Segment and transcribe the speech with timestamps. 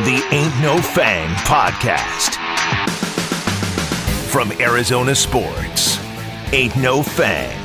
[0.00, 2.34] The Ain't No Fang Podcast.
[4.28, 6.00] From Arizona Sports,
[6.52, 7.63] Ain't No Fang.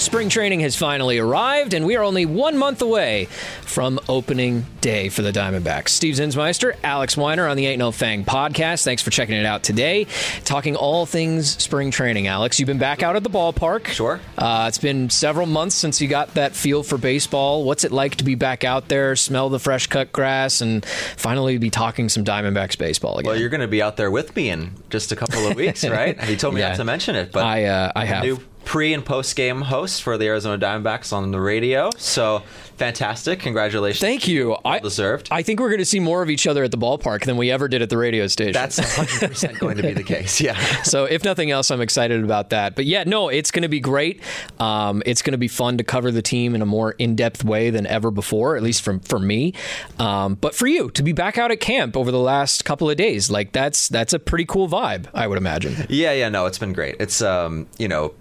[0.00, 3.26] Spring training has finally arrived, and we are only one month away
[3.60, 5.90] from opening day for the Diamondbacks.
[5.90, 8.82] Steve Zinsmeister, Alex Weiner on the Ain't No Fang podcast.
[8.82, 10.06] Thanks for checking it out today.
[10.44, 12.58] Talking all things spring training, Alex.
[12.58, 13.88] You've been back out at the ballpark.
[13.88, 14.20] Sure.
[14.38, 17.64] Uh, it's been several months since you got that feel for baseball.
[17.64, 21.58] What's it like to be back out there, smell the fresh cut grass, and finally
[21.58, 23.30] be talking some Diamondbacks baseball again?
[23.30, 25.84] Well, you're going to be out there with me in just a couple of weeks,
[25.88, 26.18] right?
[26.26, 26.70] You told me Yeah.
[26.70, 28.24] not to mention it, but I, uh, I have.
[28.24, 28.38] new
[28.70, 31.90] pre and post game host for the Arizona Diamondbacks on the radio.
[31.98, 32.44] So
[32.76, 33.40] fantastic!
[33.40, 34.00] Congratulations.
[34.00, 34.56] Thank you.
[34.64, 35.26] I, deserved.
[35.32, 37.50] I think we're going to see more of each other at the ballpark than we
[37.50, 38.52] ever did at the radio station.
[38.52, 40.40] That's 100 percent going to be the case.
[40.40, 40.56] Yeah.
[40.84, 42.76] so if nothing else, I'm excited about that.
[42.76, 44.22] But yeah, no, it's going to be great.
[44.60, 47.70] Um, it's going to be fun to cover the team in a more in-depth way
[47.70, 49.52] than ever before, at least from for me.
[49.98, 52.96] Um, but for you to be back out at camp over the last couple of
[52.96, 55.74] days, like that's that's a pretty cool vibe, I would imagine.
[55.88, 56.94] Yeah, yeah, no, it's been great.
[57.00, 58.14] It's um, you know,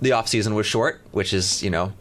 [0.00, 1.92] the off season was short, which is you know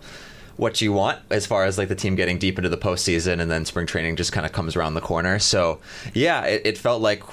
[0.58, 3.50] what you want as far as like the team getting deep into the postseason, and
[3.52, 5.40] then spring training just kind of comes around the corner.
[5.40, 5.80] So
[6.14, 7.24] yeah, it, it felt like.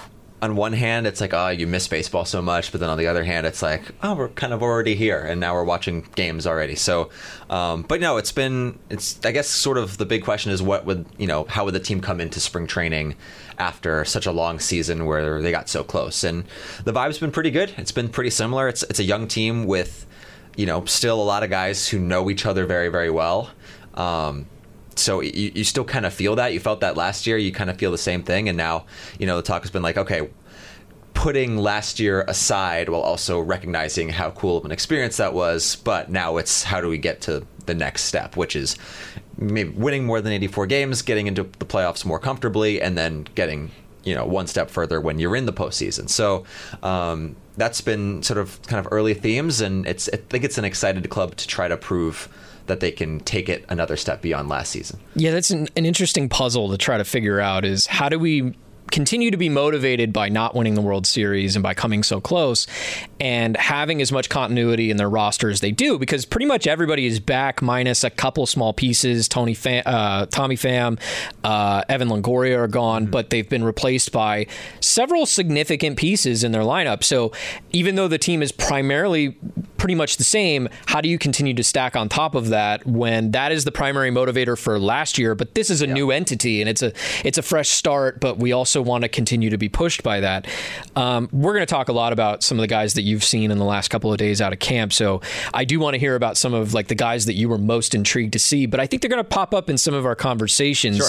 [0.42, 3.06] On one hand, it's like, oh, you miss baseball so much, but then on the
[3.06, 6.46] other hand, it's like, oh, we're kind of already here, and now we're watching games
[6.46, 6.74] already.
[6.74, 7.08] So,
[7.48, 10.84] um, but no, it's been, it's, I guess, sort of the big question is what
[10.84, 13.14] would, you know, how would the team come into spring training
[13.56, 16.22] after such a long season where they got so close?
[16.22, 16.44] And
[16.84, 17.72] the vibe's been pretty good.
[17.78, 18.68] It's been pretty similar.
[18.68, 20.04] It's it's a young team with,
[20.56, 23.50] you know, still a lot of guys who know each other very very well.
[23.94, 24.46] Um,
[24.96, 26.52] so you, you still kind of feel that.
[26.52, 27.36] You felt that last year.
[27.36, 28.48] You kind of feel the same thing.
[28.48, 28.86] And now,
[29.18, 30.28] you know, the talk has been like, okay,
[31.14, 35.76] putting last year aside while also recognizing how cool of an experience that was.
[35.76, 38.76] But now it's how do we get to the next step, which is
[39.38, 43.70] maybe winning more than 84 games, getting into the playoffs more comfortably, and then getting
[44.04, 46.08] you know one step further when you're in the postseason.
[46.08, 46.44] So
[46.82, 50.64] um, that's been sort of kind of early themes, and it's I think it's an
[50.64, 52.28] excited club to try to prove
[52.66, 54.98] that they can take it another step beyond last season.
[55.14, 57.64] Yeah, that's an, an interesting puzzle to try to figure out.
[57.64, 58.54] Is how do we
[58.90, 62.66] continue to be motivated by not winning the World Series and by coming so close
[63.18, 67.06] and having as much continuity in their roster as they do because pretty much everybody
[67.06, 69.28] is back minus a couple small pieces.
[69.28, 71.00] Tony Pham, uh, Tommy Pham,
[71.42, 74.46] uh, Evan Longoria are gone, but they've been replaced by
[74.80, 77.02] several significant pieces in their lineup.
[77.02, 77.32] So
[77.72, 79.36] even though the team is primarily
[79.76, 83.32] pretty much the same, how do you continue to stack on top of that when
[83.32, 85.34] that is the primary motivator for last year?
[85.34, 86.92] But this is a new entity and it's a
[87.24, 90.46] it's a fresh start, but we also want to continue to be pushed by that.
[90.96, 93.50] Um, we're going to talk a lot about some of the guys that you've seen
[93.50, 94.92] in the last couple of days out of camp.
[94.92, 95.20] So
[95.52, 97.94] I do want to hear about some of like the guys that you were most
[97.94, 100.14] intrigued to see, but I think they're going to pop up in some of our
[100.14, 100.98] conversations.
[100.98, 101.08] Sure.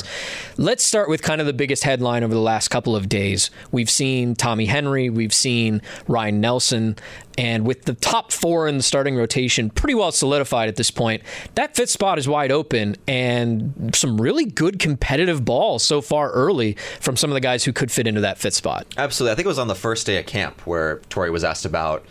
[0.58, 3.50] Let's start with kind of the biggest headline over the last couple of days.
[3.72, 6.96] We've seen Tommy Henry, we've seen Ryan Nelson,
[7.38, 11.24] and with the top four in the starting rotation pretty well solidified at this point,
[11.56, 16.74] that fifth spot is wide open and some really good competitive ball so far early
[17.00, 18.88] from some of the guys who could fit into that fifth spot.
[18.98, 19.34] Absolutely.
[19.34, 22.06] I think it was on the first day at camp where Torey was asked about,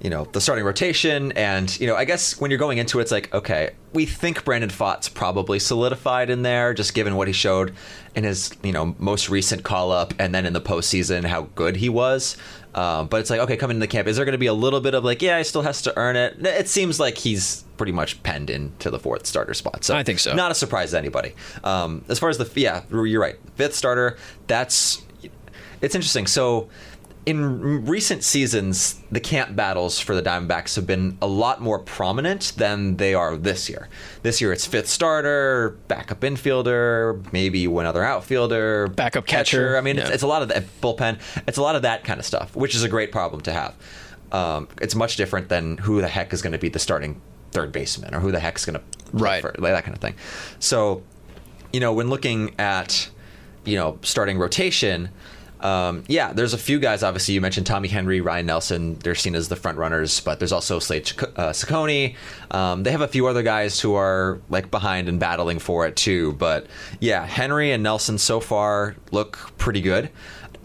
[0.00, 1.32] you know, the starting rotation.
[1.32, 4.44] And, you know, I guess when you're going into it, it's like, okay, we think
[4.44, 7.74] Brandon Pfaadt's probably solidified in there, just given what he showed
[8.14, 11.76] in his, you know, most recent call up and then in the postseason, how good
[11.76, 12.36] he was.
[12.74, 14.52] Um, but it's like, okay, coming into the camp, is there going to be a
[14.52, 16.36] little bit of like, yeah, he still has to earn it?
[16.44, 19.84] It seems like he's pretty much penned into the fourth starter spot.
[19.84, 20.34] So I think so.
[20.34, 21.34] Not a surprise to anybody.
[21.64, 23.36] Um, as far as the, yeah, you're right.
[23.56, 25.02] Fifth starter, that's,
[25.80, 26.26] it's interesting.
[26.26, 26.68] So,
[27.28, 32.54] in recent seasons, the camp battles for the Diamondbacks have been a lot more prominent
[32.56, 33.88] than they are this year.
[34.22, 39.76] This year, it's fifth starter, backup infielder, maybe one other outfielder, Backup catcher.
[39.76, 40.14] I mean, it's, Yeah.
[40.14, 41.18] it's a lot of the bullpen.
[41.46, 43.74] It's a lot of that kind of stuff, which is a great problem to have.
[44.32, 47.20] Um, it's much different than who the heck is going to be the starting
[47.52, 49.44] third baseman or who the heck's going to Right.
[49.44, 50.14] like that kind of thing.
[50.60, 51.02] So,
[51.74, 53.10] you know, when looking at
[53.66, 55.10] you know starting rotation.
[55.60, 57.02] Um, yeah, there's a few guys.
[57.02, 58.98] Obviously, you mentioned Tommy Henry, Ryan Nelson.
[58.98, 62.16] They're seen as the front runners, but there's also Slade Chic- uh, Cecconi.
[62.50, 65.96] Um, they have a few other guys who are like behind and battling for it
[65.96, 66.32] too.
[66.34, 66.66] But
[67.00, 70.10] yeah, Henry and Nelson so far look pretty good.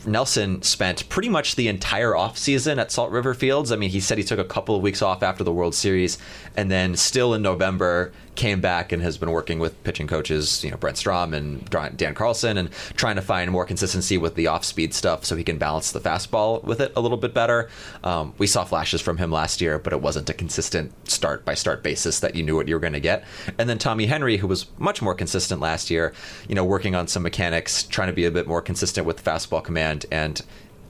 [0.05, 3.71] Nelson spent pretty much the entire offseason at Salt River Fields.
[3.71, 6.17] I mean, he said he took a couple of weeks off after the World Series,
[6.57, 10.71] and then still in November came back and has been working with pitching coaches, you
[10.71, 14.93] know, Brent Strom and Dan Carlson, and trying to find more consistency with the off-speed
[14.93, 17.69] stuff so he can balance the fastball with it a little bit better.
[18.03, 22.19] Um, we saw flashes from him last year, but it wasn't a consistent start-by-start basis
[22.21, 23.23] that you knew what you were going to get.
[23.57, 26.13] And then Tommy Henry, who was much more consistent last year,
[26.47, 29.29] you know, working on some mechanics, trying to be a bit more consistent with the
[29.29, 30.41] fastball command, and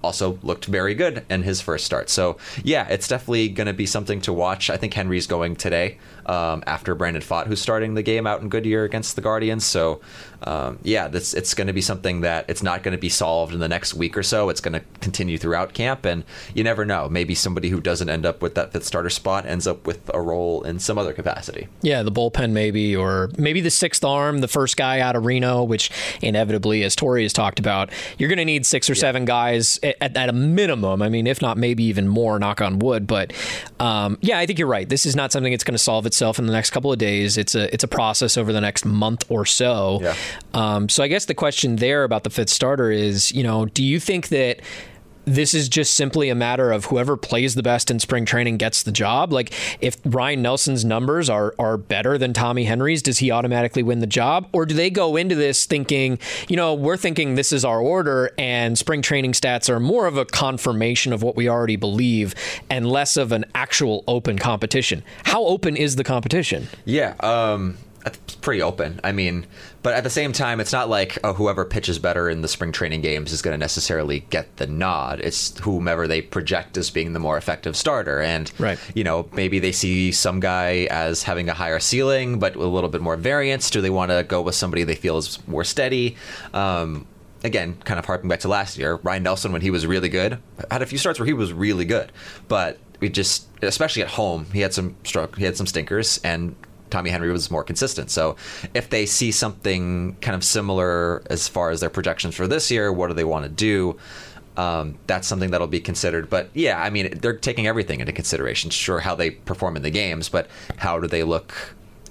[0.04, 2.10] also looked very good in his first start.
[2.10, 4.70] So yeah, it's definitely going to be something to watch.
[4.70, 8.50] I think Henry's going today um, after Brandon Pfaadt, who's starting the game out in
[8.50, 9.66] Goodyear against the Guardians.
[9.66, 10.02] So
[10.46, 13.54] um, yeah, this it's going to be something that it's not going to be solved
[13.54, 14.50] in the next week or so.
[14.50, 16.24] It's going to continue throughout camp, and
[16.54, 17.08] you never know.
[17.10, 20.22] Maybe somebody who doesn't end up with that fifth starter spot ends up with a
[20.22, 21.68] role in some other capacity.
[21.82, 25.64] Yeah, the bullpen maybe, or maybe the sixth arm, the first guy out of Reno,
[25.64, 25.90] which
[26.22, 29.02] inevitably, as Torey has talked about, you're going to need six or yeah.
[29.02, 31.02] seven guys at, at, a minimum.
[31.02, 32.40] I mean, if not maybe even more.
[32.40, 33.32] Knock on wood, but
[33.80, 34.88] um, yeah, I think you're right.
[34.88, 37.38] This is not something that's going to solve itself in the next couple of days.
[37.38, 40.00] It's a it's a process over the next month or so.
[40.02, 40.16] Yeah.
[40.54, 43.84] Um, so I guess the question there about the fifth starter is, you know, do
[43.84, 44.62] you think that
[45.26, 48.84] this is just simply a matter of whoever plays the best in spring training gets
[48.84, 49.32] the job.
[49.32, 54.00] Like if Ryan Nelson's numbers are are better than Tommy Henry's, does he automatically win
[54.00, 54.48] the job?
[54.52, 58.32] Or do they go into this thinking, you know, we're thinking this is our order
[58.38, 62.36] and spring training stats are more of a confirmation of what we already believe
[62.70, 65.04] and less of an actual open competition.
[65.24, 66.68] How open is the competition?
[66.86, 69.00] Yeah, um it's pretty open.
[69.04, 69.46] I mean,
[69.82, 72.72] but at the same time, it's not like oh, whoever pitches better in the spring
[72.72, 75.20] training games is going to necessarily get the nod.
[75.22, 78.22] It's whomever they project as being the more effective starter.
[78.22, 78.80] And, right.
[78.94, 82.90] you know, maybe they see some guy as having a higher ceiling, but a little
[82.90, 83.70] bit more variance.
[83.70, 86.18] Do they want to go with somebody they feel is more steady?
[86.54, 87.08] Um,
[87.44, 90.40] again, kind of harping back to last year, Ryan Nelson, when he was really good,
[90.72, 92.12] had a few starts where he was really good.
[92.48, 96.56] But we just, especially at home, he had some stroke, he had some stinkers, and
[96.94, 98.12] Tommy Henry was more consistent.
[98.12, 98.36] So
[98.76, 102.94] if they see something kind of similar as far as their projections for this year,
[102.94, 103.98] what do they want to do?
[104.58, 106.30] Um, that's something that'll be considered.
[106.30, 108.70] But yeah, I mean, they're taking everything into consideration.
[108.70, 110.48] Sure, how they perform in the games, but
[110.78, 111.56] how do they look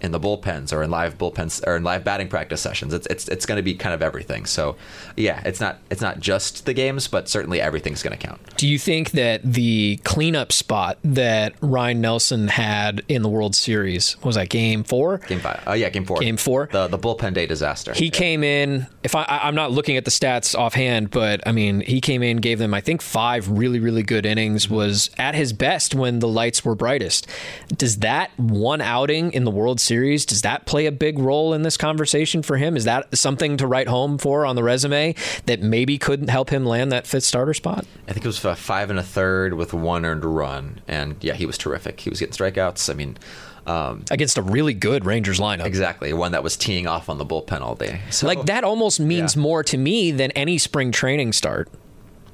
[0.03, 2.93] in the bullpens or in live bullpens or in live batting practice sessions.
[2.93, 4.45] It's it's it's going to be kind of everything.
[4.47, 4.77] So,
[5.17, 8.41] yeah, it's not it's not just the games, but certainly everything's going to count.
[8.57, 14.17] Do you think that the cleanup spot that Ryan Nelson had in the World Series
[14.25, 15.19] was that Game Four?
[15.19, 15.63] Game Five.
[15.67, 16.19] Oh yeah, Game Four.
[16.19, 16.69] Game Four.
[16.73, 17.95] The the bullpen day disaster.
[17.95, 18.11] He yeah.
[18.11, 18.89] came in.
[19.05, 22.39] If I I'm not looking at the stats offhand, but I mean he came in,
[22.39, 24.69] gave them I think five really really good innings.
[24.69, 27.29] Was at his best when the lights were brightest.
[27.77, 30.25] Does that one outing in the World Series series.
[30.25, 32.79] Does that play a big role in this conversation for him?
[32.79, 36.65] Is that something to write home for on the resume that maybe couldn't help him
[36.65, 37.85] land that fifth starter spot?
[38.09, 41.45] I think it was five and a third with one earned run, and yeah, he
[41.45, 42.01] was terrific.
[42.01, 42.89] He was getting strikeouts.
[42.89, 43.19] I mean.
[43.65, 45.67] Um, against a really good Rangers lineup.
[45.67, 48.01] Exactly, one that was teeing off on the bullpen all day.
[48.11, 49.43] So, like that almost means yeah.
[49.43, 51.71] more to me than any spring training start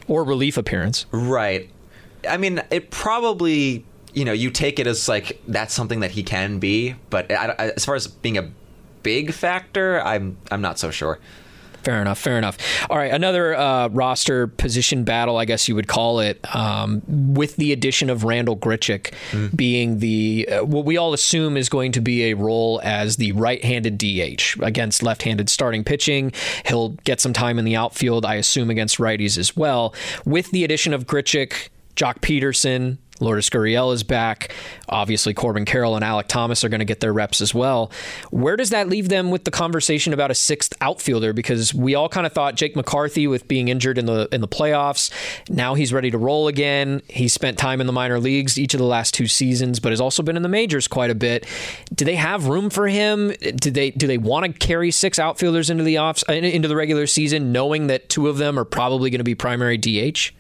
[0.07, 1.05] or relief appearance.
[1.13, 1.69] Right.
[2.27, 3.85] I mean, it probably
[4.19, 7.55] you know, you take it as like that's something that he can be, but I,
[7.57, 8.51] I, as far as being a
[9.05, 11.21] big factor, I'm I'm not so sure.
[11.85, 12.19] Fair enough.
[12.19, 12.59] Fair enough.
[12.91, 17.55] All right, another uh, roster position battle, I guess you would call it, um, with
[17.57, 19.57] the addition of Randal Grichuk mm.
[19.57, 23.31] being the uh, what we all assume is going to be a role as the
[23.33, 26.33] right-handed DH against left-handed starting pitching.
[26.67, 29.95] He'll get some time in the outfield, I assume, against righties as well.
[30.27, 34.55] With the addition of Grichuk, Joc Pederson, Lourdes Gurriel is back.
[34.89, 37.91] Obviously, Corbin Carroll and Alek Thomas are going to get their reps as well.
[38.31, 41.33] Where does that leave them with the conversation about a sixth outfielder?
[41.33, 44.49] Because we all kind of thought Jake McCarthy, with being injured in the in the
[44.49, 45.11] playoffs,
[45.49, 47.03] now he's ready to roll again.
[47.09, 50.01] He spent time in the minor leagues each of the last two seasons, but has
[50.01, 51.47] also been in the majors quite a bit.
[51.95, 53.33] Do they have room for him?
[53.41, 56.77] Do they do they want to carry six outfielders into the off uh, into the
[56.77, 60.33] regular season, knowing that two of them are probably going to be primary DH?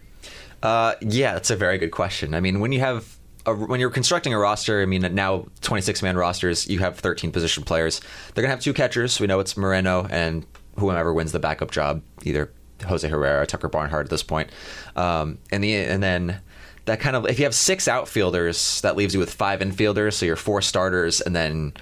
[0.63, 2.35] Uh, yeah, that's a very good question.
[2.35, 6.03] I mean, when you have a, when you're constructing a roster, I mean, now 26
[6.03, 8.01] man rosters, you have 13 position players.
[8.35, 9.21] They're gonna have two catchers.
[9.21, 10.47] We know it's Moreno and
[10.79, 12.51] whoever wins the backup job, either
[12.87, 14.51] Jose Herrera, Tucker Barnhart at this point.
[14.97, 16.41] Um, and the and then
[16.85, 20.15] that kind of if you have six outfielders, that leaves you with five infielders.
[20.15, 21.75] So you're four starters, and then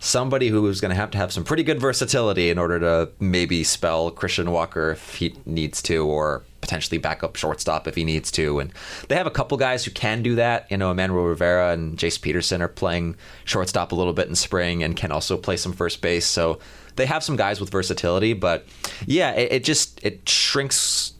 [0.00, 3.62] somebody who's going to have to have some pretty good versatility in order to maybe
[3.62, 8.58] spell Christian Walker if he needs to, or potentially backup shortstop if he needs to.
[8.60, 8.72] And
[9.08, 10.66] they have a couple guys who can do that.
[10.70, 14.82] You know, Emmanuel Rivera and Jace Peterson are playing shortstop a little bit in spring
[14.82, 16.26] and can also play some first base.
[16.26, 16.58] So
[16.96, 18.66] they have some guys with versatility, but
[19.06, 21.12] yeah, it, it just it shrinks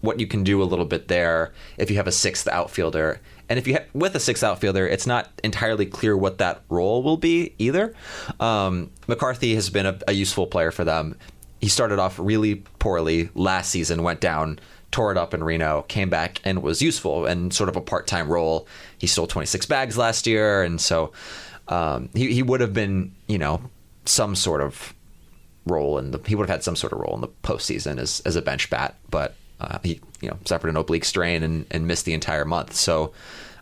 [0.00, 3.20] what you can do a little bit there if you have a sixth outfielder.
[3.48, 7.02] And if you have, with a sixth outfielder, it's not entirely clear what that role
[7.02, 7.94] will be either.
[8.40, 11.16] Um, McCarthy has been a, a useful player for them.
[11.60, 16.08] He started off really poorly last season, went down, tore it up in Reno, came
[16.10, 18.66] back and was useful and sort of a part time role.
[18.98, 21.12] He stole 26 bags last year, and so
[21.68, 23.60] um, he he would have been you know
[24.04, 24.94] some sort of
[25.66, 28.20] role in the he would have had some sort of role in the postseason as
[28.20, 31.86] as a bench bat, but uh, he you know suffered an oblique strain and, and
[31.86, 32.74] missed the entire month.
[32.74, 33.12] So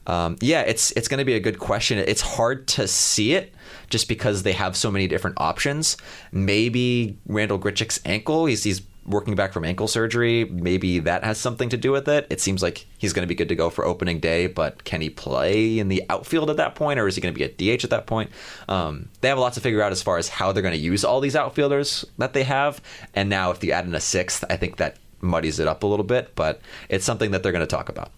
[0.06, 1.98] um, yeah, it's it's going to be a good question.
[1.98, 3.54] It's hard to see it
[3.90, 5.96] just because they have so many different options.
[6.32, 8.46] Maybe Randal Grichuk's ankle.
[8.46, 10.44] He's he's working back from ankle surgery.
[10.44, 12.26] Maybe that has something to do with it.
[12.28, 15.00] It seems like he's going to be good to go for opening day, but can
[15.00, 17.76] he play in the outfield at that point, or is he going to be a
[17.76, 18.30] DH at that point?
[18.68, 20.80] Um, they have a lot to figure out as far as how they're going to
[20.80, 22.80] use all these outfielders that they have.
[23.14, 25.86] And now, if you add in a sixth, I think that muddies it up a
[25.86, 28.10] little bit, but it's something that they're going to talk about.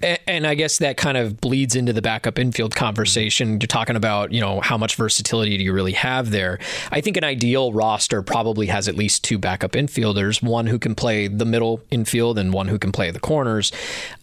[0.00, 3.60] And I guess that kind of bleeds into the backup infield conversation.
[3.60, 6.60] You're talking about, you know, how much versatility do you really have there?
[6.92, 10.94] I think an ideal roster probably has at least two backup infielders, one who can
[10.94, 13.72] play the middle infield and one who can play the corners.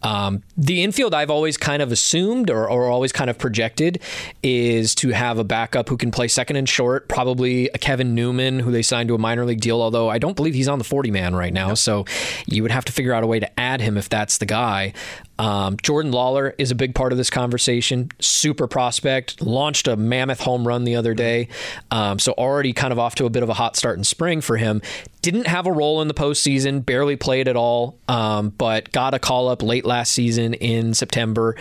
[0.02, 4.02] Um, the infield I've always kind of assumed or, or always kind of projected
[4.44, 8.60] is to have a backup who can play second and short, probably a Kevin Newman,
[8.60, 10.86] who they signed to a minor league deal, although I don't believe he's on the
[10.86, 11.74] 40 man right now.
[11.74, 12.06] So
[12.46, 14.94] you would have to figure out a way to add him if that's the guy.
[15.38, 18.10] Um, Jordan Lawlar is a big part of this conversation.
[18.20, 21.50] Super prospect, launched a mammoth home run the other day.
[21.92, 24.42] Um, so already kind of off to a bit of a hot start in spring
[24.42, 24.82] for him.
[25.22, 29.20] Didn't have a role in the postseason, barely played at all, um, but got a
[29.20, 31.56] call up late last season in September,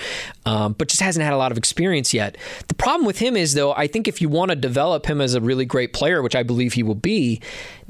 [0.44, 2.36] um, but just hasn't had a lot of experience yet.
[2.68, 5.34] The problem with him is, though, I think if you want to develop him as
[5.34, 7.40] a really great player, which I believe he will be,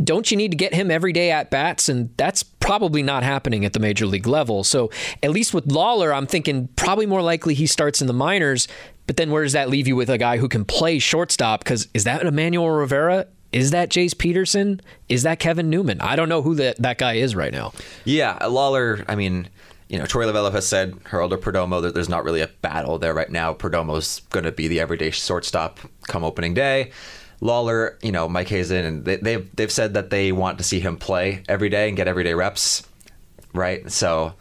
[0.02, 1.88] don't you need to get him every day at bats?
[1.88, 4.64] And that's probably not happening at the major league level.
[4.64, 4.90] So
[5.22, 8.68] at least with Lawlar, I'm thinking probably more likely he starts in the minors.
[9.06, 11.62] But then where does that leave you with a guy who can play shortstop?
[11.62, 13.26] Because is that Emmanuel Rivera?
[13.52, 14.80] Is that Jace Peterson?
[15.08, 16.00] Is that Kevin Newman?
[16.00, 17.72] I don't know who that, that guy is right now.
[18.04, 19.48] Yeah, Lawlar, I mean,
[19.88, 23.14] you know, Torey Lovullo has said Geraldo Perdomo, that there's not really a battle there
[23.14, 23.54] right now.
[23.54, 26.90] Perdomo's going to be the everyday shortstop come opening day.
[27.44, 30.80] Lawlar, you know, Mike Hazen, and they, they've they've said that they want to see
[30.80, 32.88] him play every day and get everyday reps,
[33.52, 33.90] right?
[33.92, 34.32] So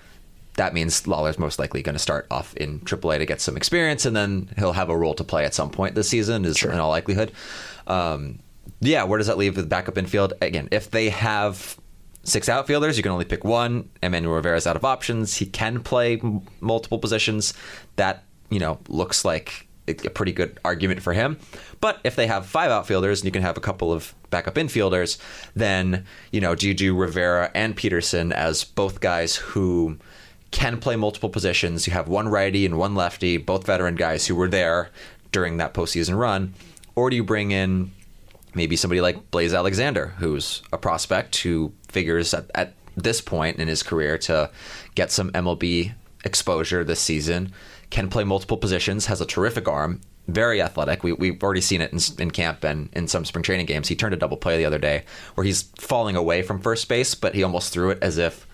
[0.55, 4.05] that means Lawlar's most likely going to start off in AAA to get some experience,
[4.05, 6.71] and then he'll have a role to play at some point this season, is sure.
[6.71, 7.33] in all likelihood.
[7.87, 8.39] Um,
[8.79, 10.33] yeah, where does that leave the backup infield?
[10.41, 11.77] Again, if they have
[12.23, 13.89] six outfielders, you can only pick one.
[14.01, 15.35] Emmanuel Rivera's out of options.
[15.35, 17.53] He can play m- multiple positions.
[17.97, 21.37] That, you know, looks like a pretty good argument for him.
[21.81, 25.17] But if they have five outfielders and you can have a couple of backup infielders,
[25.55, 29.97] then, you know, do you do Rivera and Peterson as both guys who
[30.51, 31.85] can play multiple positions?
[31.87, 34.89] You have one righty and one lefty, both veteran guys who were there
[35.31, 36.53] during that postseason run.
[36.95, 37.91] Or do you bring in
[38.53, 43.67] maybe somebody like Blaze Alexander, who's a prospect who figures at, at this point in
[43.67, 44.49] his career to
[44.95, 47.51] get some MLB exposure this season,
[47.93, 51.03] can play multiple positions, has a terrific arm, very athletic.
[51.03, 53.87] We, we've already seen it in, in camp and in some spring training games.
[53.87, 57.13] He turned a double play the other day where he's falling away from first base,
[57.13, 58.47] but he almost threw it as if,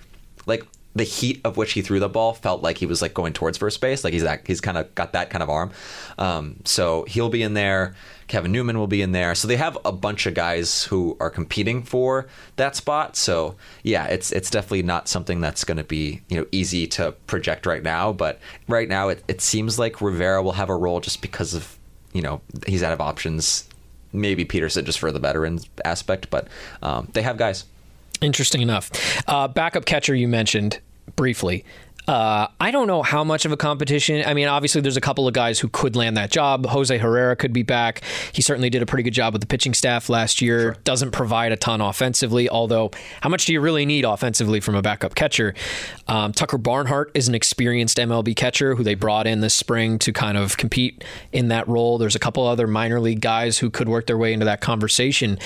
[0.46, 0.68] like,
[1.00, 3.58] the heat of which he threw the ball felt like he was like going towards
[3.58, 4.04] first base.
[4.04, 5.72] Like he's that he's kind of got that kind of arm.
[6.18, 7.96] Um, so he'll be in there.
[8.28, 9.34] Kevin Newman will be in there.
[9.34, 12.28] So they have a bunch of guys who are competing for
[12.58, 13.16] that spot.
[13.16, 17.14] So yeah, it's it's definitely not something that's going to be you know easy to
[17.28, 18.12] project right now.
[18.12, 21.80] But right now, it, it seems like Rivera will have a role just because of
[22.12, 23.70] you know he's out of options.
[24.12, 26.50] Maybe Peterson just for the veteran aspect, but
[26.82, 27.64] um, they have guys.
[28.22, 28.92] Interesting enough.
[29.30, 30.82] Uh, backup catcher you mentioned
[31.16, 31.64] briefly.
[32.10, 34.24] Uh, I don't know how much of a competition.
[34.26, 36.66] I mean, obviously, there's a couple of guys who could land that job.
[36.66, 38.02] Jose Herrera could be back.
[38.34, 40.60] He certainly did a pretty good job with the pitching staff last year.
[40.60, 40.78] Sure.
[40.84, 42.90] Doesn't provide a ton offensively, although,
[43.22, 45.54] how much do you really need offensively from a backup catcher?
[46.08, 50.12] Um, Tucker Barnhart is an experienced MLB catcher who they brought in this spring to
[50.12, 52.00] kind of compete in that role.
[52.00, 55.38] There's a couple other minor league guys who could work their way into that conversation.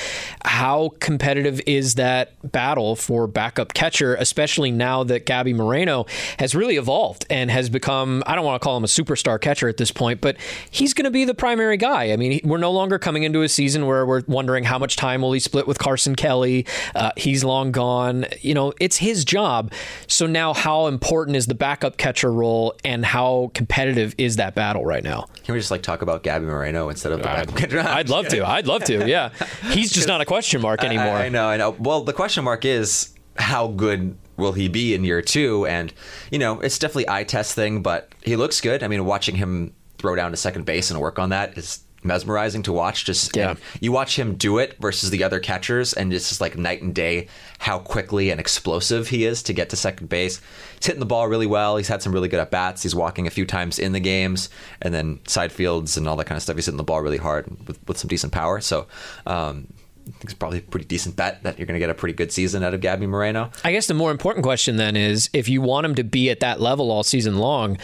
[0.46, 6.06] How competitive is that battle for backup catcher, especially now that Gabby Moreno
[6.40, 9.68] has really evolved and has become, I don't want to call him a superstar catcher
[9.68, 10.38] at this point, but
[10.70, 12.12] he's going to be the primary guy.
[12.12, 15.22] I mean, we're no longer coming into a season where we're wondering how much time
[15.22, 16.66] will he split with Carson Kelly.
[16.96, 18.26] Uh, he's long gone.
[18.42, 19.72] You know, it's his job.
[20.08, 24.86] So now, how important is the backup catcher role and how competitive is that battle
[24.86, 25.28] right now?
[25.44, 27.80] Can we just like talk about Gabby Moreno instead of the I'd, backup catcher?
[27.80, 28.48] I'd love to.
[28.48, 29.08] I'd love to.
[29.08, 29.30] Yeah.
[29.72, 31.16] He's just not a question mark anymore.
[31.16, 31.48] I, I know.
[31.48, 31.72] I know.
[31.72, 35.66] Well, the question mark is how good will he be in year two?
[35.66, 35.94] And
[36.32, 38.84] you know, it's definitely eye test thing, but he looks good.
[38.84, 42.62] I mean, watching him throw down to second base and work on that is mesmerizing
[42.64, 43.06] to watch.
[43.06, 43.56] Just Yeah.
[43.80, 46.94] you watch him do it versus the other catchers, and it's just like night and
[46.94, 47.28] day
[47.60, 50.42] how quickly and explosive he is to get to second base.
[50.76, 51.78] He's hitting the ball really well.
[51.78, 52.84] He's had some really good at bats.
[52.84, 54.50] He's walking a few times in the games,
[54.82, 56.58] and then side fields and all that kind of stuff.
[56.58, 58.60] He's hitting the ball really hard with, with some decent power.
[58.60, 58.88] So.
[59.26, 59.68] Um,
[60.08, 62.14] I think it's probably a pretty decent bet that you're going to get a pretty
[62.14, 63.52] good season out of Gabby Moreno.
[63.64, 66.42] I guess the more important question then is if you want him to be at
[66.42, 67.78] that level all season long,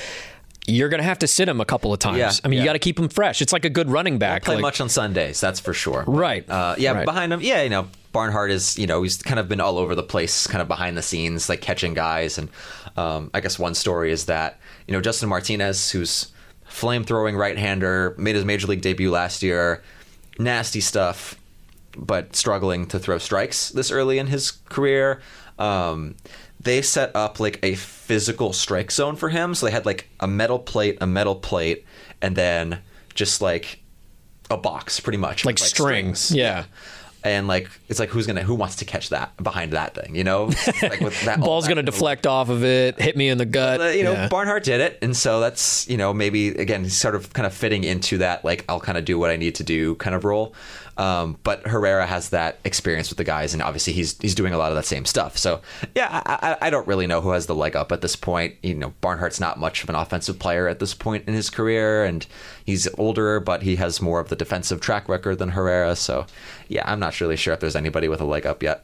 [0.67, 2.17] you're going to have to sit him a couple of times.
[2.19, 3.41] Yeah, I mean, you got to keep him fresh.
[3.41, 4.43] It's like a good running back.
[4.43, 6.03] play like- much on Sundays, that's for sure.
[6.07, 6.47] Right.
[6.49, 7.05] Uh, yeah, Right.
[7.05, 9.95] behind him, yeah, you know, Barnhart is, you know, he's kind of been all over
[9.95, 12.37] the place, kind of behind the scenes, like catching guys.
[12.37, 12.49] And
[12.97, 16.31] um, I guess one story is that, you know, Justin Martinez, who's
[16.65, 19.81] flame throwing right hander, made his major league debut last year,
[20.37, 21.38] nasty stuff,
[21.97, 25.21] but struggling to throw strikes this early in his career.
[25.57, 26.15] Um,
[26.61, 29.55] they set up like a physical strike zone for him.
[29.55, 31.85] So they had like a metal plate, a metal plate,
[32.21, 32.79] and then
[33.15, 33.81] just like
[34.49, 36.63] a box pretty much Like with, strings, yeah.
[37.23, 40.23] and like it's like who's gonna who wants to catch that behind that thing you
[40.23, 40.45] know
[40.81, 43.45] like with that Ball's going to kind deflect off of it, hit me in the
[43.45, 43.79] gut.
[43.79, 44.27] Uh, you know Yeah.
[44.27, 47.83] Barnhart did it and so that's you know maybe again sort of kind of fitting
[47.83, 50.55] into that like I'll kind of do what I need to do kind of role
[50.99, 54.57] um, but Herrera has that experience with the guys and obviously he's he's doing a
[54.57, 55.37] lot of that same stuff.
[55.37, 55.61] So
[55.95, 58.55] yeah I, I, I don't really know who has the leg up at this point.
[58.61, 62.03] You know Barnhart's not much of an offensive player at this point in his career
[62.03, 62.27] and
[62.65, 65.95] he's older but he has more of the defensive track record than Herrera.
[65.95, 66.25] So
[66.67, 68.83] yeah I'm not really sure if there's anybody with a leg up yet.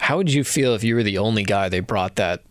[0.00, 2.42] How would you feel if you were the only guy they brought that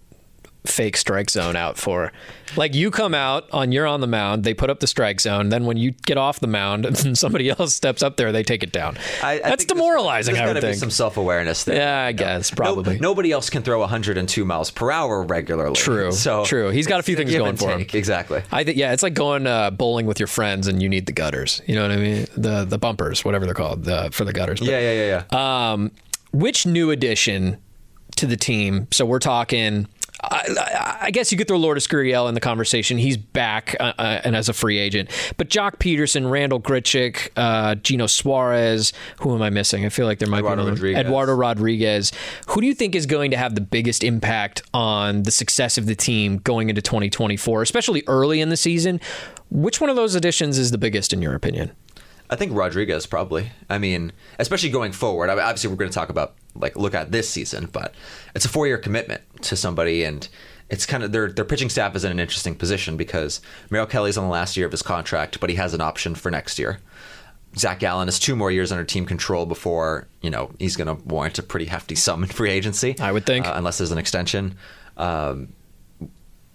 [0.68, 2.12] fake strike zone out for?
[2.56, 5.50] Like you come out on you're on the mound, they put up the strike zone,
[5.50, 8.64] then when you get off the mound and somebody else steps up there, they take
[8.64, 8.98] it down.
[9.22, 10.36] I, I That's there's- demoralizing.
[10.36, 11.76] There's I got to be some self-awareness there.
[11.76, 13.00] Yeah, I guess, No- probably.
[13.00, 15.76] nobody else can throw 102 miles per hour regularly.
[15.76, 16.70] True, So true.
[16.70, 17.86] He's got a few things going for him.
[17.94, 18.42] Exactly.
[18.52, 21.12] I think yeah, it's like going uh, bowling with your friends and you need the
[21.14, 21.62] gutters.
[21.68, 22.28] You know what I mean?
[22.38, 24.60] The the bumpers, whatever they're called, the, for the gutters.
[24.60, 25.72] But, Yeah, yeah, yeah, yeah.
[25.72, 25.92] Um,
[26.32, 27.58] which new addition
[28.18, 28.88] to the team?
[28.92, 29.88] So we're talking.
[30.24, 32.98] I, I, guess you could throw Lourdes Gurriel in the conversation.
[32.98, 35.10] He's back uh, uh, and as a free agent.
[35.38, 38.94] But Joc Pederson, Randal Grichuk, uh, Geno Suarez.
[39.20, 39.86] Who am I missing?
[39.86, 41.06] I feel like there might Eduardo be another- Rodriguez.
[41.06, 42.12] Eduardo Rodriguez.
[42.48, 45.86] Who do you think is going to have the biggest impact on the success of
[45.86, 49.00] the team going into 2024, especially early in the season?
[49.52, 51.72] Which one of those additions is the biggest in your opinion?
[52.30, 53.52] I think Rodriguez probably.
[53.70, 55.30] I mean, especially going forward.
[55.30, 57.94] I mean, obviously, we're going to talk about like look at this season, but
[58.36, 60.28] it's a four-year commitment to somebody, and
[60.70, 64.18] it's kind of their their pitching staff is in an interesting position because Merrill Kelly's
[64.18, 66.80] on the last year of his contract, but he has an option for next year.
[67.58, 71.04] Zac Gallen has two more years under team control before you know he's going to
[71.06, 72.96] warrant a pretty hefty sum in free agency.
[73.00, 73.48] I would think.
[73.48, 74.56] uh, unless there's an extension.
[74.98, 75.54] Um,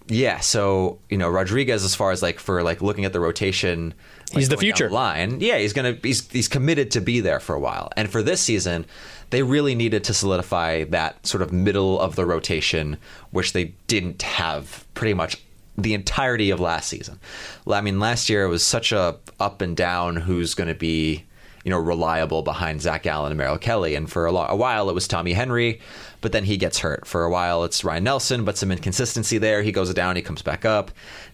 [0.08, 3.94] yeah, so you know Rodriguez, as far as like for like looking at the rotation,
[4.30, 4.90] like, He's the future.
[4.90, 5.40] line.
[5.40, 7.90] Yeah, he's gonna he's he's committed to be there for a while.
[7.96, 8.84] And for this season,
[9.32, 12.98] they really needed to solidify that sort of middle of the rotation,
[13.30, 15.42] which they didn't have pretty much
[15.78, 17.18] the entirety of last season.
[17.66, 21.24] I mean, last year it was such a up and down who's going to be
[21.64, 24.94] you know reliable behind Zac Gallen and Merrill Kelly, and for a, a while it
[24.94, 25.80] was Tommy Henry,
[26.20, 27.06] but then he gets hurt.
[27.06, 29.62] For a while it's Ryan Nelson, but some inconsistency there.
[29.62, 30.90] He goes down, he comes back up.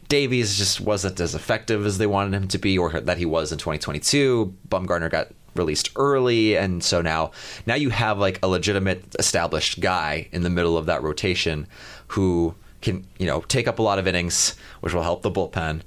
[0.08, 3.50] Davies just wasn't as effective as they wanted him to be, or that he was
[3.50, 4.54] in 2022.
[4.68, 7.32] Bumgarner got released early, and so now
[7.66, 11.66] now you have like a legitimate established guy in the middle of that rotation
[12.08, 15.82] who can you know take up a lot of innings, which will help the bullpen,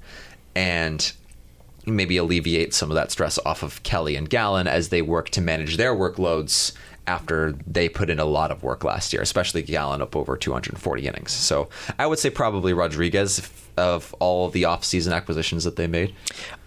[0.54, 1.12] and
[1.84, 5.40] maybe alleviate some of that stress off of Kelly and Gallen as they work to
[5.40, 6.72] manage their workloads
[7.06, 11.06] after they put in a lot of work last year, especially Gallen up over 240
[11.06, 11.32] innings.
[11.32, 16.14] So I would say probably Rodriguez of all of the offseason acquisitions that they made.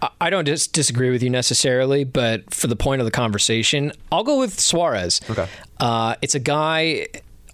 [0.01, 3.91] I- I don't dis- disagree with you necessarily, but for the point of the conversation,
[4.11, 5.21] I'll go with Suarez.
[5.29, 5.47] Okay.
[5.79, 7.07] Uh, it's a guy.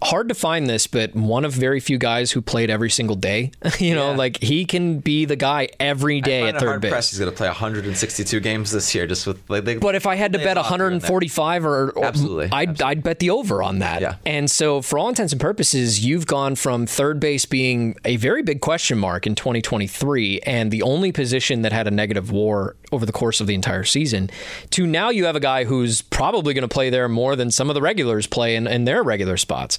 [0.03, 3.51] Hard to find this, but one of very few guys who played every single day.
[3.79, 4.17] you know, Yeah.
[4.17, 7.11] like he can be the guy every day I at third base.
[7.11, 9.63] He's going to play 162 games this year, just with like.
[9.65, 11.11] They, But if I had to bet have Oscar in there.
[11.11, 12.83] 145 or, or Absolutely, I'd, absolutely.
[12.85, 14.01] I'd bet the over on that.
[14.01, 14.15] Yeah.
[14.25, 18.41] And so, for all intents and purposes, you've gone from third base being a very
[18.43, 23.05] big question mark in 2023 and the only position that had a negative war over
[23.05, 24.29] the course of the entire season
[24.69, 27.69] to now you have a guy who's probably going to play there more than some
[27.69, 29.77] of the regulars play in, in their regular spots.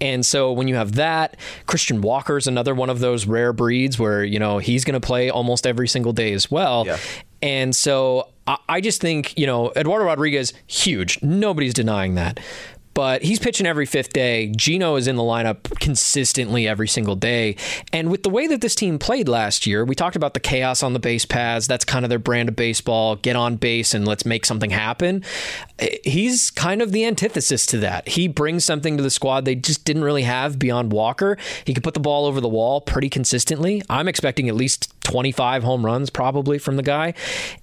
[0.00, 4.22] And so when you have that, Christian Walker's another one of those rare breeds where,
[4.24, 6.84] you know, he's going to play almost every single day as well.
[6.86, 6.98] Yeah.
[7.42, 11.20] And so I, I just think, you know, Eduardo Rodriguez, huge.
[11.22, 12.40] Nobody's denying that.
[12.98, 14.48] But he's pitching every fifth day.
[14.48, 17.54] Geno is in the lineup consistently every single day.
[17.92, 20.82] And with the way that this team played last year, we talked about the chaos
[20.82, 21.68] on the base paths.
[21.68, 23.14] That's kind of their brand of baseball.
[23.14, 25.22] Get on base and let's make something happen.
[26.02, 28.08] He's kind of the antithesis to that.
[28.08, 31.38] He brings something to the squad they just didn't really have beyond Walker.
[31.64, 33.80] He can put the ball over the wall pretty consistently.
[33.88, 37.14] I'm expecting at least 25 home runs probably from the guy.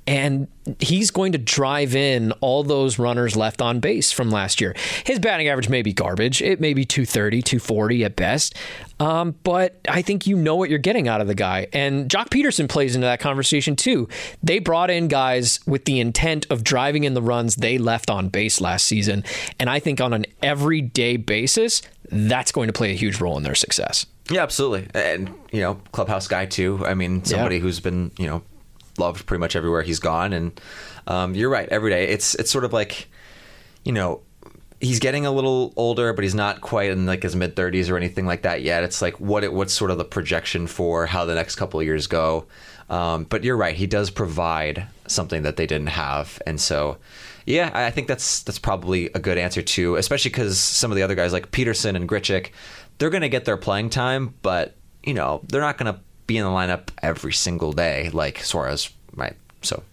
[0.07, 0.47] And
[0.79, 4.75] he's going to drive in all those runners left on base from last year.
[5.05, 6.41] His batting average may be garbage.
[6.41, 8.55] It may be 230, 240 at best.
[8.99, 11.67] Um, but I think you know what you're getting out of the guy.
[11.71, 14.09] And Joc Pederson plays into that conversation too.
[14.41, 18.29] They brought in guys with the intent of driving in the runs they left on
[18.29, 19.23] base last season.
[19.59, 23.43] And I think on an everyday basis, that's going to play a huge role in
[23.43, 24.07] their success.
[24.29, 24.87] Yeah, absolutely.
[24.93, 26.83] And, you know, clubhouse guy too.
[26.85, 27.61] I mean, somebody yeah.
[27.61, 28.41] who's been, you know,
[28.97, 30.33] loved pretty much everywhere he's gone.
[30.33, 30.59] And
[31.07, 32.07] um, you're right, every day.
[32.07, 33.07] It's it's sort of like,
[33.83, 34.21] you know,
[34.79, 37.97] he's getting a little older, but he's not quite in like his mid 30s or
[37.97, 38.83] anything like that yet.
[38.83, 41.85] It's like what it, what's sort of the projection for how the next couple of
[41.85, 42.45] years go.
[42.89, 46.97] Um, but you're right, he does provide something that they didn't have, and so
[47.45, 51.03] yeah, I think that's that's probably a good answer too, especially because some of the
[51.03, 52.49] other guys like Peterson and Grichuk,
[52.97, 56.37] they're going to get their playing time, but you know they're not going to be
[56.37, 59.35] in the lineup every single day like Suarez might.
[59.61, 59.83] So.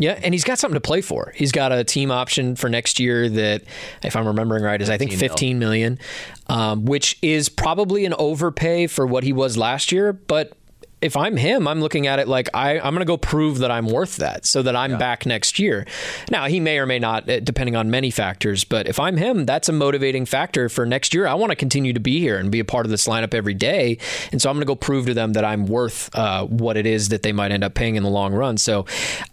[0.00, 1.32] Yeah, and he's got something to play for.
[1.34, 3.64] He's got a team option for next year that,
[4.04, 5.98] if I'm remembering right, is I think 15 million,
[6.46, 10.12] um, which is probably an overpay for what he was last year.
[10.12, 10.52] But
[11.00, 13.70] if I'm him, I'm looking at it like I, am going to go prove that
[13.70, 14.96] I'm worth that so that I'm yeah.
[14.96, 15.86] back next year.
[16.30, 19.46] Now, he may or may not, eh, depending on many factors, but if I'm him,
[19.46, 21.26] that's a motivating factor for next year.
[21.26, 23.54] I want to continue to be here and be a part of this lineup every
[23.54, 23.98] day.
[24.32, 26.86] And so I'm going to go prove to them that I'm worth uh, what it
[26.86, 28.56] is that they might end up paying in the long run.
[28.58, 28.86] So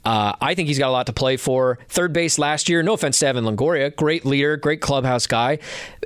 [0.03, 1.79] uh, I think he's got a lot to play for.
[1.89, 5.57] Third base last year, no offense to Evan Longoria, great leader, great clubhouse guy.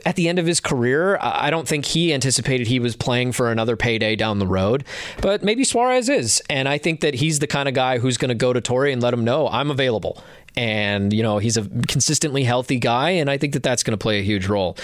[0.06, 3.52] At the end of his career, I don't think he anticipated he was playing for
[3.52, 4.84] another payday down the road.
[5.22, 6.42] But maybe Suarez is.
[6.50, 8.94] And I think that he's the kind of guy who's going to go to Torey
[8.94, 10.24] and let him know I'm available.
[10.56, 13.12] And, you know, he's a consistently healthy guy.
[13.12, 14.78] And I think that that's going to play a huge role.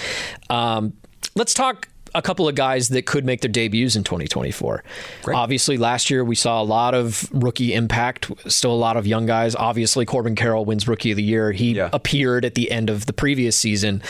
[0.50, 0.94] Um,
[1.36, 4.84] let's talk a couple of guys that could make their debuts in 2024.
[5.22, 5.36] Great.
[5.36, 9.26] Obviously, last year we saw a lot of rookie impact, still a lot of young
[9.26, 9.56] guys.
[9.56, 11.52] Obviously, Corbin Carroll wins Rookie of the Year.
[11.52, 11.90] He yeah.
[11.94, 14.02] appeared at the end of the previous season.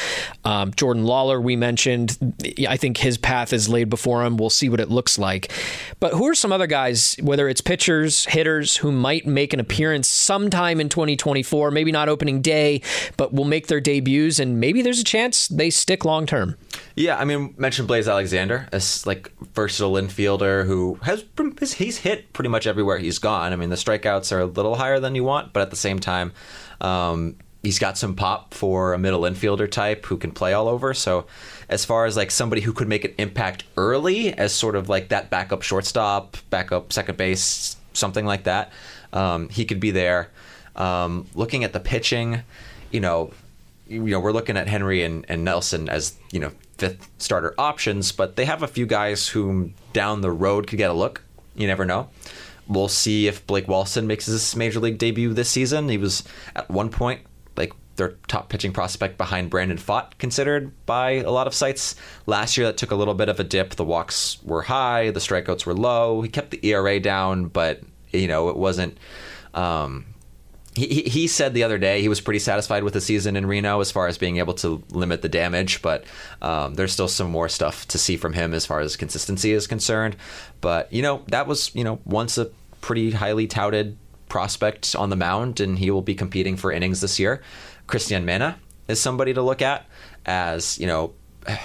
[0.43, 2.17] Um, Jordan Lawlar, we mentioned.
[2.69, 4.37] I think his path is laid before him.
[4.37, 5.51] We'll see what it looks like.
[5.99, 10.07] But who are some other guys, whether it's pitchers, hitters, who might make an appearance
[10.07, 11.71] sometime in 2024?
[11.71, 12.81] Maybe not opening day,
[13.17, 16.55] but will make their debuts, and maybe there's a chance they stick long term.
[16.95, 21.25] Yeah, I mean, mentioned Blaze Alexander as like versatile infielder who has
[21.73, 23.51] he's hit pretty much everywhere he's gone.
[23.51, 25.99] I mean, the strikeouts are a little higher than you want, but at the same
[25.99, 26.31] time,
[26.79, 30.93] um, he's got some pop for a middle infielder type who can play all over.
[30.93, 31.25] So,
[31.67, 35.10] as far as like somebody who could make an impact early, as sort of like
[35.10, 38.71] that backup shortstop, backup second base, something like that,
[39.12, 40.29] um, he could be there.
[40.77, 42.41] Um, looking at the pitching,
[42.91, 43.31] you know,
[43.88, 48.11] you know, we're looking at Henry and, and Nelson as, you know, fifth starter options,
[48.11, 51.21] but they have a few guys whom down the road could get a look.
[51.55, 52.09] You never know.
[52.67, 55.88] We'll see if Blake Walston makes his major league debut this season.
[55.88, 56.23] He was
[56.55, 57.21] at one point
[57.55, 61.95] like their top pitching prospect behind Brandon Pfaadt, considered by a lot of sites.
[62.25, 63.75] Last year, that took a little bit of a dip.
[63.75, 66.21] The walks were high, the strikeouts were low.
[66.21, 68.97] He kept the ERA down, but you know it wasn't.
[69.53, 70.05] Um,
[70.75, 73.79] he, he said the other day he was pretty satisfied with the season in Reno
[73.79, 76.03] as far as being able to limit the damage, but
[76.41, 79.67] um, there's still some more stuff to see from him as far as consistency is
[79.67, 80.15] concerned.
[80.61, 82.49] But you know that was you know once a
[82.81, 87.19] pretty highly touted prospect on the mound, and he will be competing for innings this
[87.19, 87.41] year.
[87.88, 89.85] Christian Mena is somebody to look at
[90.25, 91.13] as you know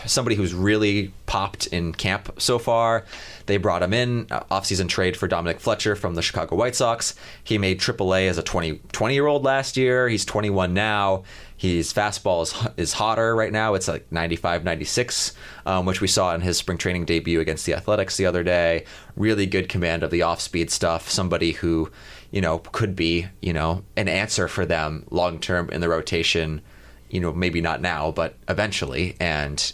[0.06, 3.04] somebody who's really popped in camp so far.
[3.46, 7.14] They brought him in uh, offseason trade for Dominic Fletcher from the Chicago White Sox.
[7.42, 10.08] He made AAA as a 20, 20 year old last year.
[10.08, 11.24] He's 21 now.
[11.56, 13.74] His fastball is, is hotter right now.
[13.74, 15.34] It's like 95, 96,
[15.66, 18.84] um, which we saw in his spring training debut against the Athletics the other day.
[19.16, 21.10] Really good command of the off speed stuff.
[21.10, 21.90] Somebody who,
[22.30, 26.62] you know, could be, you know, an answer for them long term in the rotation
[27.10, 29.16] you know, maybe not now, but eventually.
[29.20, 29.72] And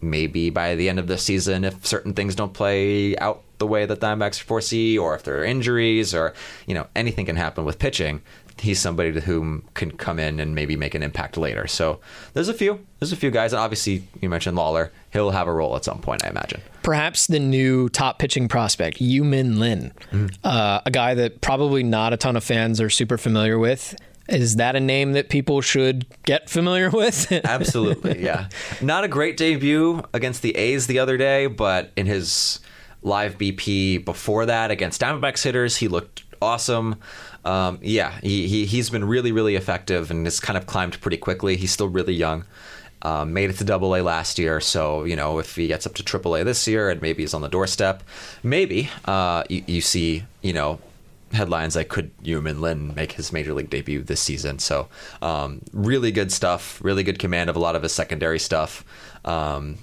[0.00, 3.86] maybe by the end of the season, if certain things don't play out the way
[3.86, 6.34] that Diamondbacks foresee, or if there are injuries, or,
[6.66, 8.22] you know, anything can happen with pitching,
[8.60, 11.66] he's somebody to whom can come in and maybe make an impact later.
[11.66, 12.00] So
[12.34, 12.84] there's a few.
[12.98, 13.52] There's a few guys.
[13.52, 14.90] And obviously, you mentioned Lawlar.
[15.12, 16.60] He'll have a role at some point, I imagine.
[16.82, 20.34] Perhaps the new top pitching prospect, Yu Min Lin, mm.
[20.44, 23.94] uh, a guy that probably not a ton of fans are super familiar with
[24.28, 27.32] Is that a name that people should get familiar with?
[27.44, 28.48] Absolutely, yeah.
[28.82, 32.60] Not a great debut against the A's the other day, but in his
[33.02, 36.96] live BP before that against Diamondbacks hitters, he looked awesome.
[37.44, 41.16] Um, yeah, he, he, he's been really, really effective and has kind of climbed pretty
[41.16, 41.56] quickly.
[41.56, 42.44] He's still really young.
[43.02, 45.94] Um, made it to Double A last year, so you know if he gets up
[45.94, 48.02] to Triple A this year and maybe he's on the doorstep,
[48.42, 50.80] maybe uh, you, you see you know
[51.32, 54.58] headlines like could Yumin Lin make his major league debut this season?
[54.58, 54.88] So
[55.22, 58.84] um, really good stuff, really good command of a lot of his secondary stuff.
[59.24, 59.78] Um,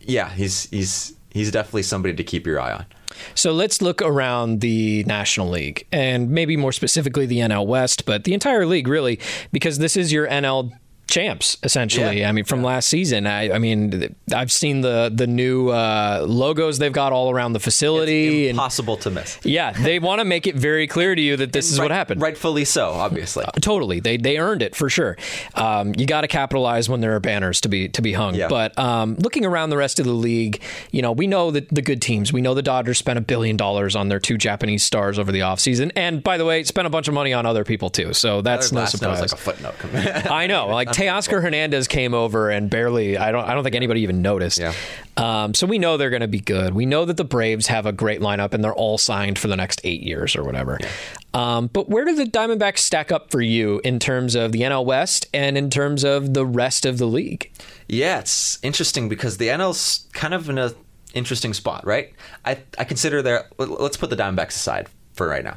[0.00, 2.86] yeah, he's he's he's definitely somebody to keep your eye on.
[3.34, 8.24] So let's look around the National League and maybe more specifically the NL West, but
[8.24, 9.20] the entire league really,
[9.52, 10.72] because this is your NL
[11.06, 12.20] champs essentially.
[12.20, 12.28] Yeah.
[12.28, 12.66] I mean, from yeah.
[12.66, 13.26] last season.
[13.26, 17.60] I, I, mean, I've seen the the new uh, logos they've got all around the
[17.60, 18.46] facility.
[18.46, 19.38] It's impossible and, to miss.
[19.42, 21.84] Yeah, they want to make it very clear to you that this and is right,
[21.86, 22.20] what happened.
[22.20, 23.44] Rightfully so, obviously.
[23.44, 25.16] Uh, totally, they they earned it for sure.
[25.54, 28.34] Um, you got to capitalize when there are banners to be to be hung.
[28.34, 28.48] Yeah.
[28.48, 31.82] But um, looking around the rest of the league, you know, we know that the
[31.82, 32.32] good teams.
[32.32, 35.40] We know the Dodgers spent a billion dollars on their two Japanese stars over the
[35.40, 35.92] offseason.
[35.96, 38.12] and by the way, spent a bunch of money on other people too.
[38.14, 39.20] So that's no surprise.
[39.20, 39.74] Like a footnote.
[40.30, 43.18] I know, like Teoscar Hernandez came over and barely.
[43.18, 43.44] I don't.
[43.44, 44.58] I don't think anybody even noticed.
[44.58, 44.72] Yeah.
[45.16, 46.72] Um, so we know they're going to be good.
[46.72, 49.56] We know that the Braves have a great lineup and they're all signed for the
[49.56, 50.78] next eight years or whatever.
[50.80, 50.88] Yeah.
[51.34, 54.84] Um, but where do the Diamondbacks stack up for you in terms of the NL
[54.84, 57.50] West and in terms of the rest of the league?
[57.88, 60.74] Yeah, it's interesting because the NL's kind of in a
[61.12, 62.12] interesting spot, right?
[62.44, 63.48] I I consider their.
[63.58, 65.56] Let's put the Diamondbacks aside for right now.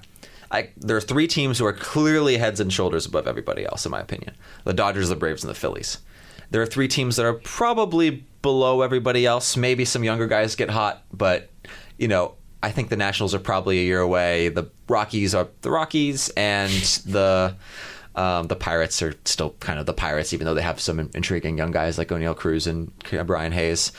[0.51, 3.91] I, there are three teams who are clearly heads and shoulders above everybody else, in
[3.91, 5.99] my opinion: the Dodgers, the Braves, and the Phillies.
[6.49, 9.57] There are three teams that are probably below everybody else.
[9.57, 11.49] Maybe some younger guys get hot, but
[11.97, 14.49] you know, I think the Nationals are probably a year away.
[14.49, 16.71] The Rockies are the Rockies, and
[17.05, 17.55] the
[18.15, 21.57] um, the Pirates are still kind of the Pirates, even though they have some intriguing
[21.57, 22.91] young guys like Oneil Cruz and
[23.25, 23.91] Brian Hayes.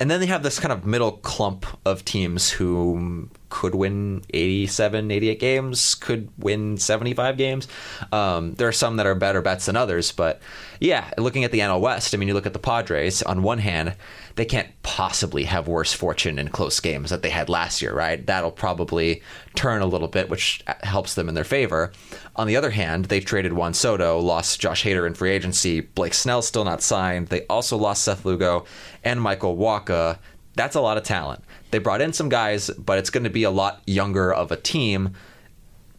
[0.00, 5.10] And then they have this kind of middle clump of teams who could win 87,
[5.10, 7.68] 88 games, could win 75 games.
[8.10, 10.40] Um, there are some that are better bets than others, but
[10.80, 13.58] yeah, looking at the NL West, I mean, you look at the Padres, on one
[13.58, 13.94] hand,
[14.36, 18.26] they can't possibly have worse fortune in close games that they had last year, right?
[18.26, 19.22] That'll probably
[19.54, 21.92] turn a little bit, which helps them in their favor.
[22.36, 26.14] On the other hand, they've traded Juan Soto, lost Josh Hader in free agency, Blake
[26.14, 27.28] Snell still not signed.
[27.28, 28.64] They also lost Seth Lugo
[29.04, 30.18] and Michael Wacha.
[30.54, 31.42] That's a lot of talent.
[31.70, 34.56] They brought in some guys, but it's going to be a lot younger of a
[34.56, 35.14] team.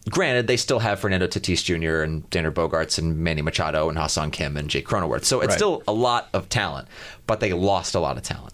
[0.09, 2.03] Granted, they still have Fernando Tatis Jr.
[2.03, 5.23] and Xander Bogaerts and Manny Machado and Ha-Seong Kim and Jake Cronenworth.
[5.23, 5.57] So it's right.
[5.57, 6.87] still a lot of talent,
[7.25, 8.53] but they lost a lot of talent.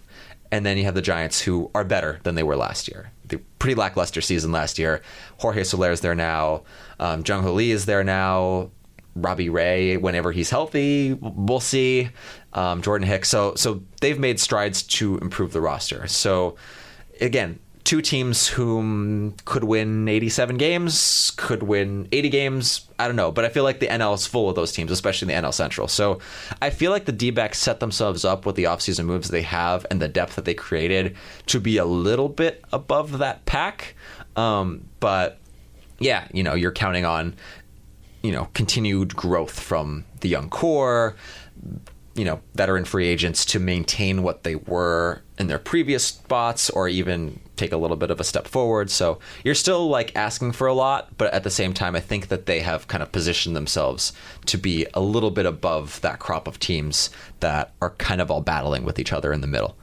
[0.52, 3.12] And then you have the Giants who are better than they were last year.
[3.26, 5.02] The pretty lackluster season last year.
[5.38, 6.64] Jorge Soler is there now.
[7.00, 8.72] Um, Jung Hoo Lee is there now.
[9.22, 12.10] Robbie Ray, whenever he's healthy, we'll see.
[12.54, 13.30] Um, Jordan Hicks.
[13.30, 16.08] So so they've made strides to improve the roster.
[16.08, 16.56] So
[17.22, 22.88] again, two teams whom could win 87 games, could win 80 games.
[23.00, 25.34] I don't know, but I feel like the NL is full of those teams, especially
[25.34, 25.88] in the NL Central.
[25.88, 26.20] So
[26.62, 29.88] I feel like the D backs set themselves up with the offseason moves they have
[29.90, 31.16] and the depth that they created
[31.48, 33.96] to be a little bit above that pack.
[34.36, 35.40] Um, but
[36.00, 37.36] yeah, you know, you're counting on,
[38.22, 41.16] you know, continued growth from the young core
[42.20, 46.90] you know veteran free agents to maintain what they were in their previous spots or
[46.90, 48.90] even take a little bit of a step forward.
[48.90, 52.28] So you're still like asking for a lot, but at the same time I think
[52.28, 54.12] that they have kind of positioned themselves
[54.48, 58.42] to be a little bit above that crop of teams that are kind of all
[58.42, 59.78] battling with each other in the middle.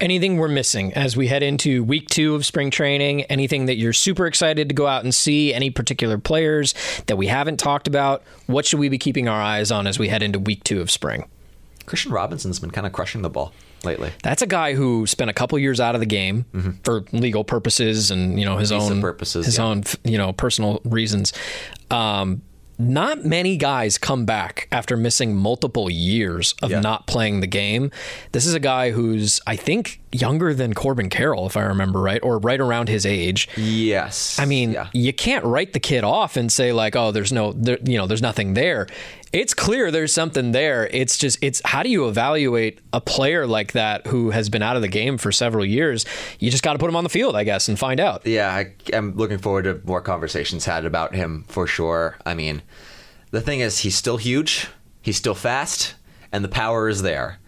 [0.00, 3.22] Anything we're missing as we head into week two of spring training?
[3.24, 5.54] Anything that you're super excited to go out and see?
[5.54, 6.74] Any particular players
[7.06, 8.22] that we haven't talked about?
[8.46, 10.90] What should we be keeping our eyes on as we head into week two of
[10.90, 11.28] spring?
[11.86, 13.52] Kristian Robinson's been kind of crushing the ball
[13.84, 14.10] lately.
[14.22, 16.70] That's a guy who spent a couple years out of the game mm-hmm.
[16.82, 19.64] for legal purposes and you know his Visa own purposes, his yeah.
[19.64, 21.32] own you know personal reasons.
[21.90, 22.42] Um,
[22.78, 26.80] not many guys come back after missing multiple years of yeah.
[26.80, 27.90] not playing the game.
[28.32, 32.22] This is a guy who's, I think, younger than Corbin Carroll, if I remember right,
[32.22, 33.48] or right around his age.
[33.56, 34.38] Yes.
[34.38, 34.88] I mean, yeah.
[34.92, 38.06] you can't write the kid off and say like, oh, there's no, there, you know,
[38.06, 38.86] there's nothing there.
[39.32, 40.86] It's clear there's something there.
[40.86, 44.76] It's just, it's how do you evaluate a player like that who has been out
[44.76, 46.06] of the game for several years?
[46.38, 48.24] You just got to put him on the field, I guess, and find out.
[48.26, 52.16] Yeah, I, I'm looking forward to more conversations had about him for sure.
[52.24, 52.62] I mean,
[53.32, 54.68] the thing is, he's still huge,
[55.02, 55.96] he's still fast,
[56.30, 57.40] and the power is there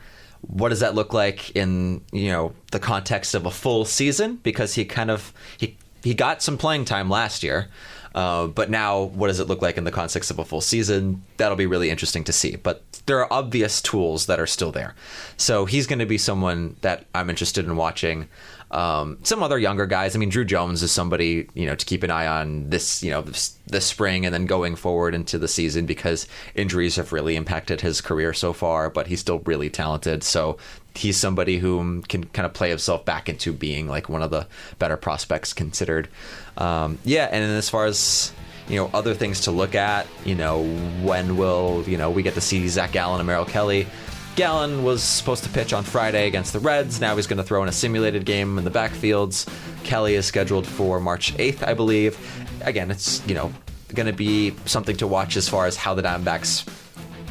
[0.48, 4.74] what does that look like in you know the context of a full season because
[4.74, 7.68] he kind of he he got some playing time last year.
[8.14, 11.22] Uh, but now, what does it look like in the context of a full season?
[11.36, 12.56] That'll be really interesting to see.
[12.56, 14.94] But there are obvious tools that are still there.
[15.36, 18.28] So he's going to be someone that I'm interested in watching.
[18.76, 20.14] Um, some other younger guys.
[20.14, 23.10] I mean, Druw Jones is somebody you know to keep an eye on this you
[23.10, 27.36] know this, this spring and then going forward into the season because injuries have really
[27.36, 28.90] impacted his career so far.
[28.90, 30.22] But he's still really talented.
[30.22, 30.58] So
[30.94, 34.46] he's somebody who can kind of play himself back into being like one of the
[34.78, 36.08] better prospects considered.
[36.58, 38.30] Um, yeah, and as far as
[38.68, 40.64] you know, other things to look at, you know,
[41.02, 43.86] when will you know we get to see Zac Gallen and Merrill Kelly?
[44.36, 47.00] Gallen was supposed to pitch on Friday against the Reds.
[47.00, 49.48] Now he's going to throw in a simulated game in the backfields.
[49.82, 52.18] Kelly is scheduled for March 8th, I believe.
[52.60, 53.50] Again, it's, you know,
[53.94, 56.68] going to be something to watch as far as how the Diamondbacks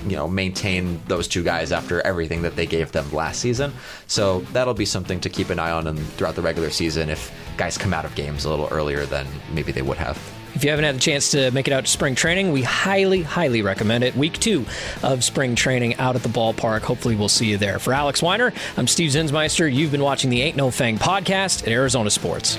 [0.08, 3.74] you know maintain those two guys after everything that they gave them last season.
[4.08, 7.78] So that'll be something to keep an eye on throughout the regular season if guys
[7.78, 10.18] come out of games a little earlier than maybe they would have.
[10.56, 13.22] If you haven't had the chance to make it out to spring training, we highly,
[13.22, 14.16] highly recommend it.
[14.16, 14.66] Week two
[15.04, 16.82] of spring training out at the ballpark.
[16.82, 17.78] Hopefully, we'll see you there.
[17.78, 19.72] For Alex Weiner, I'm Steve Zinsmeister.
[19.72, 22.58] You've been watching the Ain't No Fang podcast at Arizona Sports.